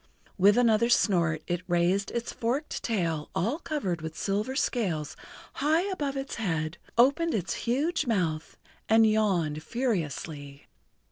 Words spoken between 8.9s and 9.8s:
yawned